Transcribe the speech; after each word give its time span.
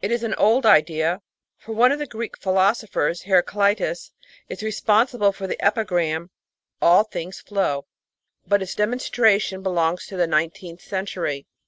It 0.00 0.12
is 0.12 0.22
an 0.22 0.34
old 0.34 0.64
idea, 0.64 1.22
for 1.58 1.72
one 1.72 1.90
of 1.90 1.98
the 1.98 2.06
Greek 2.06 2.36
philosophers, 2.38 3.22
Heraclitus, 3.22 4.12
is 4.48 4.62
responsible 4.62 5.32
for 5.32 5.48
the 5.48 5.60
epigram 5.60 6.30
"All 6.80 7.02
things 7.02 7.40
flow"; 7.40 7.86
but 8.46 8.62
its 8.62 8.76
demonstra 8.76 9.40
tion 9.40 9.64
belongs 9.64 10.06
to 10.06 10.16
the 10.16 10.28
nineteenth 10.28 10.82
century. 10.82 11.48